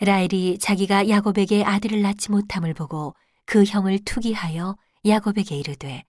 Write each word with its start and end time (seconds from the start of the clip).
라헬이 0.00 0.58
자기가 0.58 1.08
야곱에게 1.08 1.64
아들을 1.64 2.02
낳지 2.02 2.30
못함을 2.30 2.74
보고 2.74 3.14
그 3.46 3.64
형을 3.64 4.00
투기하여 4.04 4.76
야곱에게 5.06 5.56
이르되 5.56 6.04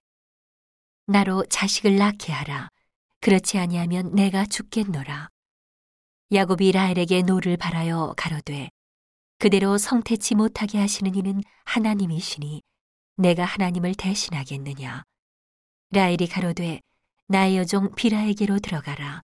나로 1.08 1.46
자식을 1.46 1.98
낳게 1.98 2.34
하라. 2.34 2.70
그렇지 3.21 3.60
아니하면 3.60 4.13
내가 4.16 4.46
죽겠노라. 4.46 5.29
야곱이 6.32 6.71
라헬에게 6.71 7.21
노를 7.21 7.58
발하여 7.57 8.15
가로되 8.18 8.69
그대로 9.37 9.78
성태치 9.78 10.36
못하게 10.36 10.79
하시는 10.79 11.13
이는 11.13 11.42
하나님이시니 11.65 12.63
내가 13.17 13.46
하나님을 13.46 13.94
대신하겠느냐? 13.96 15.04
라헬이 15.92 16.27
가로되 16.27 16.81
나의 17.27 17.58
여종 17.58 17.94
빌하에게로 17.95 18.59
들어가라. 18.59 19.22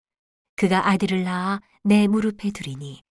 그가 0.56 0.90
아들을 0.90 1.24
낳아 1.24 1.62
내 1.84 2.08
무릎에 2.08 2.52
두리니 2.52 3.02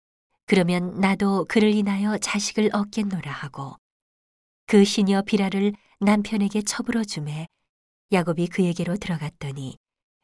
그러면 0.48 0.98
나도 0.98 1.44
그를 1.46 1.74
인하여 1.74 2.16
자식을 2.16 2.70
얻겠노라 2.72 3.30
하고 3.30 3.76
그 4.66 4.82
시녀 4.82 5.20
비라를 5.20 5.74
남편에게 6.00 6.62
처불어 6.62 7.04
주매 7.04 7.46
야곱이 8.12 8.46
그에게로 8.46 8.96
들어갔더니 8.96 9.76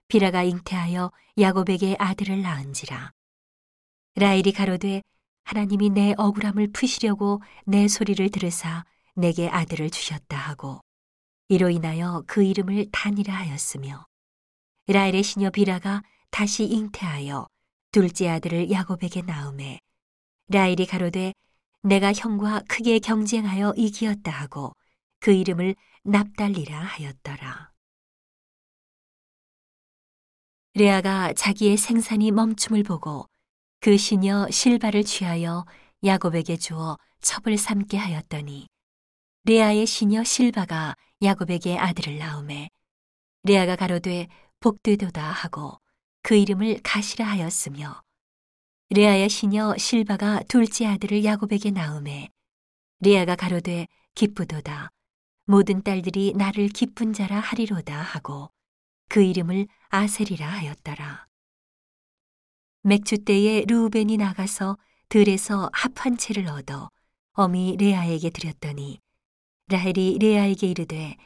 비라가 0.09 0.43
잉태하여 0.43 1.12
야곱에게 1.39 1.97
아들을 1.98 2.41
낳은지라. 2.41 3.11
라헬이 4.15 4.53
가로되 4.53 5.03
하나님이 5.45 5.91
내 5.91 6.15
억울함을 6.17 6.73
푸시려고 6.73 7.43
내 7.67 7.87
소리를 7.87 8.31
들으사 8.31 8.87
내게 9.15 9.51
아들을 9.51 9.91
주셨다 9.91 10.39
하고 10.39 10.81
이로 11.51 11.69
인하여 11.69 12.25
그 12.27 12.43
이름을 12.43 12.87
단이라 12.93 13.34
하였으며 13.34 14.06
라헬의 14.87 15.23
시녀 15.23 15.51
비라가 15.51 16.03
다시 16.31 16.65
잉태하여 16.65 17.47
둘째 17.93 18.31
아들을 18.31 18.70
야곱에게 18.70 19.20
낳음에 19.20 19.81
라헬이 20.48 20.87
가로되 20.87 21.33
내가 21.83 22.12
형과 22.12 22.61
크게 22.69 22.98
경쟁하여 22.98 23.75
이기었다 23.77 24.31
하고 24.31 24.75
그 25.20 25.33
이름을 25.33 25.75
납달리라 26.03 26.81
하였더라. 26.81 27.73
레아가 30.75 31.33
자기의 31.33 31.77
생산이 31.77 32.33
멈춤을 32.33 32.83
보고 32.83 33.28
그 33.81 33.97
시녀 33.97 34.48
실바를 34.50 35.05
취하여 35.05 35.65
야곱에게 36.03 36.56
주어 36.56 36.98
첩을 37.20 37.56
삼게 37.56 37.97
하였더니 37.97 38.67
레아의 39.45 39.87
시녀 39.87 40.25
실바가 40.25 40.97
야곱에게 41.22 41.78
아들을 41.78 42.19
낳음에 42.19 42.70
레아가 43.45 43.77
가로되 43.77 44.27
복되도다 44.61 45.22
하고 45.22 45.78
그 46.22 46.34
이름을 46.34 46.81
가시라 46.83 47.27
하였으며 47.27 48.03
레아의 48.95 49.28
시녀 49.28 49.77
실바가 49.77 50.45
둘째 50.47 50.87
아들을 50.87 51.25
야곱에게 51.25 51.73
낳음에 51.73 52.31
레아가 53.00 53.34
가로되 53.34 53.89
기쁘도다 54.14 54.89
모든 55.47 55.83
딸들이 55.83 56.33
나를 56.37 56.69
기쁜 56.69 57.12
자라 57.12 57.41
하리로다 57.41 58.00
하고 58.00 58.53
그 59.09 59.20
이름을 59.20 59.67
아셀이라 59.89 60.47
하였더라. 60.47 61.27
맥주 62.83 63.19
때에 63.19 63.65
루벤이 63.67 64.17
나가서 64.17 64.78
들에서 65.09 65.70
합한 65.72 66.17
채를 66.17 66.47
얻어 66.47 66.89
어미 67.33 67.77
레아에게 67.81 68.31
드렸더니 68.31 69.00
라헬이 69.70 70.19
레아에게 70.20 70.69
이르되 70.69 71.17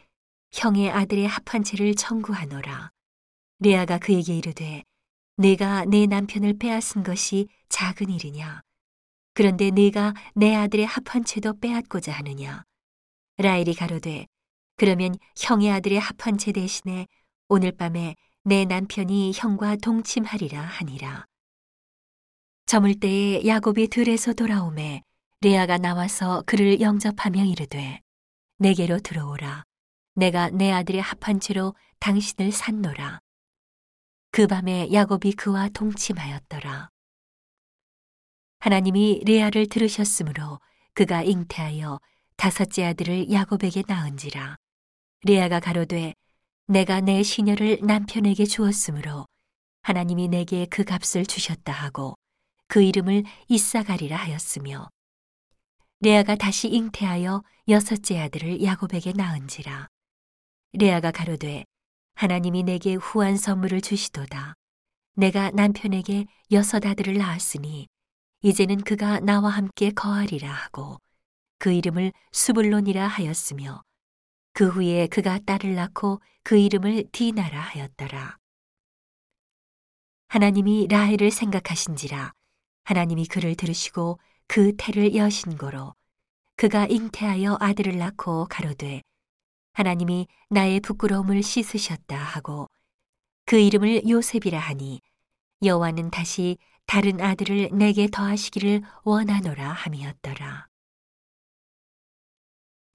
형의 0.53 0.91
아들의 0.91 1.29
합한 1.29 1.65
채를 1.65 1.95
청구하노라. 1.97 2.93
레아가 3.59 3.99
그에게 3.99 4.39
이르되 4.39 4.85
내가 5.39 5.85
내 5.85 6.07
남편을 6.07 6.59
빼앗은 6.59 7.05
것이 7.05 7.47
작은 7.69 8.11
일이냐? 8.11 8.61
그런데 9.35 9.71
내가 9.71 10.13
내 10.35 10.57
아들의 10.57 10.85
합한 10.85 11.25
채도 11.25 11.61
빼앗고자 11.61 12.11
하느냐? 12.13 12.65
라헬이 13.37 13.75
가로되 13.75 14.27
그러면 14.77 15.15
형의 15.37 15.71
아들의 15.71 16.01
합한 16.01 16.39
채 16.39 16.51
대신에 16.51 17.07
오늘 17.49 17.71
밤에 17.71 18.17
내 18.43 18.65
남편이 18.65 19.31
형과 19.33 19.77
동침하리라 19.77 20.61
하니라. 20.61 21.25
저물 22.67 22.99
때에 22.99 23.47
야곱이 23.47 23.89
들에서 23.89 24.33
돌아오매 24.33 25.03
레아가 25.41 25.79
나와서 25.79 26.43
그를 26.47 26.81
영접하며 26.81 27.45
이르되 27.45 28.01
내게로 28.59 28.99
들어오라. 28.99 29.63
내가 30.17 30.51
내 30.51 30.73
아들의 30.73 31.01
합한 31.01 31.39
채로 31.39 31.77
당신을 32.01 32.51
산노라. 32.51 33.21
그 34.31 34.47
밤에 34.47 34.93
야곱이 34.93 35.33
그와 35.33 35.69
동침하였더라. 35.71 36.91
하나님이 38.61 39.23
레아를 39.25 39.69
들으셨으므로 39.69 40.61
그가 40.95 41.23
잉태하여 41.23 42.01
다섯째 42.37 42.85
아들을 42.85 43.33
야곱에게 43.33 43.85
낳은지라. 43.87 44.57
레아가 45.25 45.61
가로되 45.61 46.15
내가 46.67 47.01
내 47.01 47.23
시녀를 47.23 47.79
남편에게 47.83 48.45
주었으므로 48.45 49.27
하나님이 49.83 50.29
내게 50.29 50.67
그 50.67 50.85
값을 50.85 51.25
주셨다 51.25 51.73
하고 51.73 52.15
그 52.67 52.83
이름을 52.83 53.25
이사가리라 53.49 54.17
하였으며 54.17 54.89
레아가 56.01 56.37
다시 56.37 56.69
잉태하여 56.69 57.43
여섯째 57.69 58.21
아들을 58.21 58.63
야곱에게 58.63 59.13
낳은지라. 59.13 59.89
레아가 60.75 61.11
가로되 61.11 61.65
하나님이 62.19 62.65
내게 62.65 62.95
후한 62.95 63.37
선물을 63.37 63.81
주시도다. 63.81 64.55
내가 65.15 65.53
남편에게 65.53 66.27
여섯 66.51 66.85
아들을 66.85 67.17
낳았으니 67.17 67.87
이제는 68.43 68.79
그가 68.81 69.21
나와 69.21 69.51
함께 69.51 69.93
거하리라 69.93 70.51
하고 70.51 70.99
그 71.61 71.71
이름을 71.71 72.13
수불론이라 72.33 73.07
하였으며 73.07 73.83
그 74.53 74.69
후에 74.69 75.07
그가 75.07 75.39
딸을 75.47 75.77
낳고 75.77 76.21
그 76.43 76.57
이름을 76.57 77.05
디나라 77.13 77.61
하였더라. 77.61 78.37
하나님이 80.27 80.89
라헬을 80.91 81.31
생각하신지라 81.31 82.33
하나님이 82.83 83.27
그를 83.27 83.55
들으시고 83.55 84.19
그 84.49 84.73
태를 84.77 85.15
여신 85.15 85.57
거로 85.57 85.95
그가 86.57 86.87
잉태하여 86.87 87.59
아들을 87.61 87.97
낳고 87.97 88.47
가로되 88.47 89.03
하나님이 89.79 90.27
나의 90.51 90.81
부끄러움을 90.81 91.41
씻으셨다 91.41 92.17
하고 92.17 92.69
그 93.47 93.57
이름을 93.61 94.09
요셉이라 94.09 94.59
하니 94.59 95.01
여호와는 95.63 96.11
다시 96.11 96.59
다른 96.87 97.21
아들을 97.21 97.71
내게 97.73 98.09
더하시기를 98.11 98.83
원하노라 99.05 99.71
함이었더라. 99.71 100.67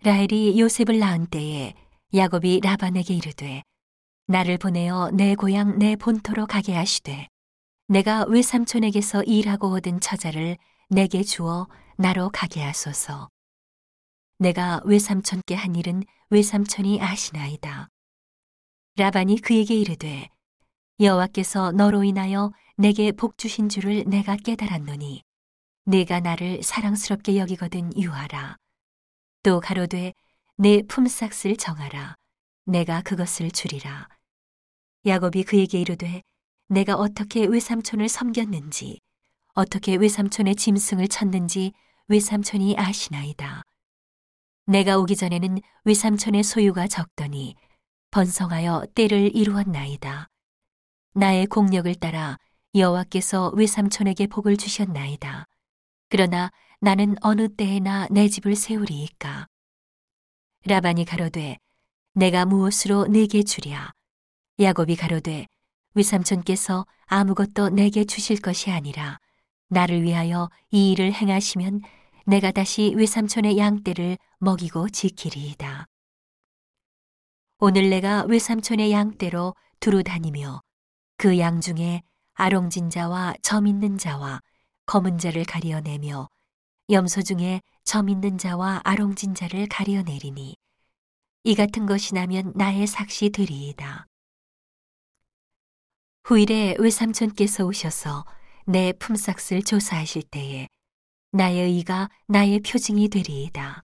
라헬이 0.04 0.60
요셉을 0.60 1.00
낳은 1.00 1.28
때에 1.28 1.74
야곱이 2.14 2.60
라반에게 2.62 3.14
이르되 3.14 3.64
나를 4.28 4.58
보내어 4.58 5.12
내 5.12 5.36
고향 5.36 5.80
내 5.80 5.96
본토로 5.96 6.48
가게 6.48 6.76
하시되 6.76 7.30
내가 7.88 8.26
외삼촌에게서 8.26 9.24
일하고 9.24 9.70
얻은 9.70 10.02
처자를 10.02 10.58
내게 10.90 11.24
주어 11.24 11.70
나로 11.96 12.30
가게 12.30 12.62
하소서. 12.62 13.30
내가 14.38 14.82
외삼촌께 14.86 15.56
한 15.56 15.76
일은 15.76 16.04
외삼촌이 16.30 17.02
아시나이다. 17.02 17.90
라반이 18.96 19.40
그에게 19.40 19.76
이르되 19.76 20.30
여호와께서 21.00 21.72
너로 21.72 22.04
인하여 22.04 22.52
내게 22.78 23.12
복 23.12 23.38
주신 23.38 23.70
줄을 23.70 24.04
내가 24.06 24.36
깨달았노니 24.36 25.24
내가 25.86 26.20
나를 26.20 26.64
사랑스럽게 26.64 27.38
여기거든 27.38 27.96
유하라. 27.98 28.58
또 29.44 29.60
가로되 29.60 30.14
내 30.58 30.82
품삯을 30.84 31.58
정하라. 31.58 32.16
내가 32.66 33.02
그것을 33.02 33.52
주리라. 33.52 34.08
야곱이 35.06 35.44
그에게 35.44 35.82
이르되 35.82 36.22
내가 36.70 36.96
어떻게 36.96 37.46
외삼촌을 37.46 38.08
섬겼는지 38.08 39.00
어떻게 39.54 39.96
외삼촌의 39.96 40.56
짐승을 40.56 41.08
쳤는지 41.10 41.74
외삼촌이 42.08 42.76
아시나이다. 42.78 43.64
내가 44.66 44.98
오기 44.98 45.16
전에는 45.16 45.60
외삼촌의 45.84 46.44
소유가 46.44 46.88
적더니 46.88 47.56
번성하여 48.12 48.88
때를 48.96 49.36
이루었나이다. 49.36 50.30
나의 51.16 51.48
공력을 51.48 51.94
따라 51.96 52.38
여호와께서 52.76 53.50
외삼촌에게 53.50 54.28
복을 54.28 54.58
주셨나이다. 54.58 55.48
그러나 56.10 56.52
나는 56.80 57.16
어느 57.22 57.50
때에나 57.50 58.08
내 58.10 58.28
집을 58.28 58.56
세우리이까. 58.56 59.48
라반이 60.66 61.06
가로되 61.06 61.58
내가 62.14 62.46
무엇으로 62.46 63.08
내게 63.08 63.44
주랴. 63.44 63.92
야곱이 64.60 64.96
가로되 64.96 65.48
외삼촌께서 65.94 66.86
아무것도 67.06 67.70
내게 67.70 68.06
주실 68.06 68.40
것이 68.40 68.72
아니라 68.72 69.20
나를 69.68 70.04
위하여 70.04 70.50
이 70.72 70.92
일을 70.92 71.12
행하시면 71.14 71.82
내가 72.26 72.52
다시 72.52 72.94
외삼촌의 72.96 73.58
양떼를 73.58 74.18
먹이고 74.40 74.90
지키리이다. 74.90 75.86
오늘 77.60 77.90
내가 77.90 78.24
외삼촌의 78.26 78.92
양떼로 78.92 79.54
두루 79.80 80.04
다니며 80.04 80.62
그 81.18 81.38
양 81.38 81.62
중에 81.62 82.02
아롱진 82.34 82.90
자와 82.90 83.36
점 83.42 83.68
있는 83.68 83.98
자와 83.98 84.42
검은 84.86 85.18
자를 85.18 85.44
가려내며 85.46 86.28
염소 86.90 87.22
중에 87.22 87.62
점 87.84 88.10
있는 88.10 88.38
자와 88.38 88.82
아롱진 88.84 89.36
자를 89.36 89.68
가려내리니 89.68 90.56
이 91.46 91.56
같은 91.56 91.86
것이 91.86 92.14
나면 92.14 92.54
나의 92.56 92.88
삭시 92.88 93.30
되리이다. 93.30 94.08
후일에 96.26 96.76
외삼촌께서 96.80 97.66
오셔서 97.66 98.26
내 98.66 98.94
품삯을 98.94 99.64
조사하실 99.64 100.24
때에 100.24 100.70
나의 101.36 101.62
의가 101.64 102.12
나의 102.28 102.60
표징이 102.60 103.10
되리이다. 103.10 103.84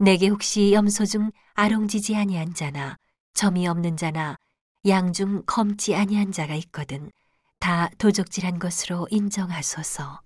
내게 0.00 0.26
혹시 0.26 0.72
염소 0.72 1.06
중 1.06 1.30
아롱지지 1.54 2.16
아니한 2.16 2.52
자나 2.52 2.96
점이 3.34 3.68
없는 3.68 3.96
자나 3.96 4.36
양 4.88 5.12
중 5.12 5.44
검지 5.46 5.94
아니한 5.94 6.32
자가 6.32 6.56
있거든 6.56 7.12
다 7.60 7.88
도적질한 7.98 8.58
것으로 8.58 9.06
인정하소서. 9.10 10.20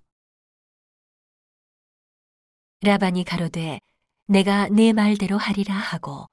라반이 2.81 3.25
가로되 3.25 3.79
내가 4.27 4.69
네 4.71 4.95
말대로 4.95 5.37
하리라 5.37 5.75
하고 5.75 6.27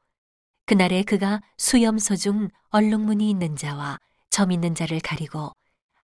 그날에 0.66 1.04
그가 1.04 1.42
수염소 1.58 2.16
중 2.16 2.48
얼룩무늬 2.70 3.30
있는 3.30 3.58
자와 3.58 3.98
점 4.30 4.54
있는 4.54 4.76
자를 4.76 5.02
가리고 5.02 5.52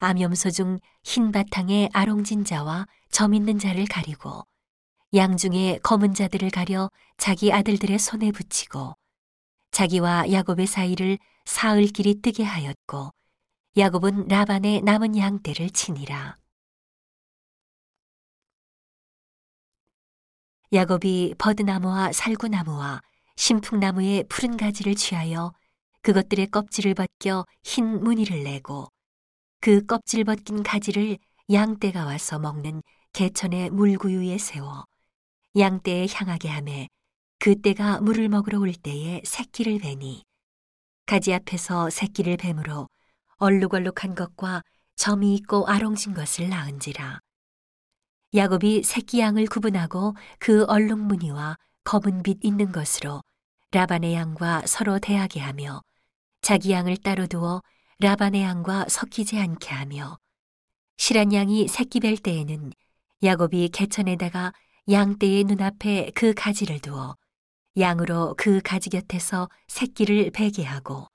암염소 0.04 0.50
중 0.50 0.78
흰 1.02 1.32
바탕에 1.32 1.90
아롱진 1.92 2.44
자와 2.44 2.86
점 3.10 3.34
있는 3.34 3.58
자를 3.58 3.84
가리고 3.84 4.44
양 5.14 5.36
중에 5.36 5.78
검은 5.82 6.14
자들을 6.14 6.50
가려 6.50 6.90
자기 7.18 7.52
아들들의 7.52 7.98
손에 7.98 8.32
붙이고 8.32 8.94
자기와 9.70 10.32
야곱의 10.32 10.66
사이를 10.66 11.18
사흘 11.44 11.86
길이 11.86 12.20
뜨게 12.22 12.42
하였고 12.42 13.10
야곱은 13.76 14.28
라반의 14.28 14.82
남은 14.82 15.16
양떼를 15.16 15.70
치니라. 15.70 16.36
야곱이 20.72 21.34
버드나무와 21.38 22.12
살구나무와 22.12 23.00
신풍나무의 23.36 24.24
푸른 24.28 24.56
가지를 24.56 24.94
취하여 24.94 25.52
그것들의 26.02 26.48
껍질을 26.48 26.94
벗겨 26.94 27.44
흰 27.62 28.02
무늬를 28.02 28.42
내고 28.44 28.94
그 29.64 29.87
껍질 29.87 30.25
벗긴 30.25 30.62
가지를 30.62 31.16
양떼가 31.50 32.05
와서 32.05 32.38
먹는 32.38 32.82
개천의 33.14 33.70
물구유에 33.70 34.37
세워 34.37 34.84
양떼에 35.56 36.06
향하게 36.12 36.50
하매 36.50 36.88
그 37.38 37.58
떼가 37.62 38.02
물을 38.02 38.28
먹으러 38.28 38.61
올 38.61 38.75
때에 38.75 39.22
새끼를 39.25 39.78
베니 39.78 40.22
가지 41.06 41.32
앞에서 41.32 41.88
새끼를 41.88 42.37
뱀으로 42.37 42.90
얼룩얼룩한 43.38 44.14
것과 44.14 44.61
점이 44.96 45.34
있고 45.37 45.67
아롱진 45.67 46.12
것을 46.12 46.50
낳은지라. 46.50 47.20
야곱이 48.34 48.82
새끼 48.82 49.20
양을 49.20 49.46
구분하고 49.46 50.14
그 50.40 50.64
얼룩 50.64 50.99
무늬와 50.99 51.56
검은 51.84 52.22
빛 52.22 52.37
있는 52.43 52.70
것으로 52.70 53.22
라반의 53.70 54.12
양과 54.12 54.67
서로 54.67 54.99
대하게 54.99 55.40
하며 55.40 55.81
자기 56.43 56.72
양을 56.72 56.99
따로 56.99 57.26
두어 57.26 57.62
라반의 58.00 58.43
양과 58.43 58.87
섞이지 58.88 59.38
않게 59.38 59.70
하며 59.70 60.19
실한 60.96 61.32
양이 61.32 61.69
새끼 61.69 62.00
뵐 62.00 62.17
때에는 62.17 62.73
야곱이 63.23 63.70
개천에다가 63.70 64.52
양떼의 64.91 65.44
눈앞에 65.44 66.11
그 66.14 66.35
가지를 66.35 66.81
두어 66.81 67.17
양으로 67.79 68.35
그 68.37 68.61
가지 68.61 68.91
곁에서 68.91 69.49
새끼를 69.69 70.31
베게 70.31 70.64
하고 70.64 71.06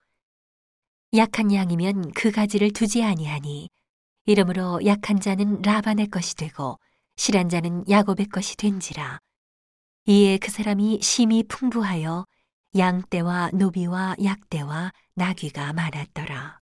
약한 1.13 1.53
양이면 1.53 2.11
그 2.11 2.31
가지를 2.31 2.71
두지 2.71 3.03
아니하니 3.03 3.69
이러므로 4.25 4.79
약한 4.85 5.19
자는 5.19 5.61
라반의 5.61 6.07
것이 6.07 6.35
되고 6.35 6.79
실한 7.15 7.49
자는 7.49 7.83
야곱의 7.89 8.27
것이 8.27 8.55
된지라 8.57 9.19
이에 10.05 10.37
그 10.37 10.49
사람이 10.49 10.99
심히 11.01 11.43
풍부하여 11.43 12.25
양떼와 12.75 13.51
노비와 13.53 14.15
약떼와 14.23 14.91
나귀가 15.15 15.73
많았더라. 15.73 16.58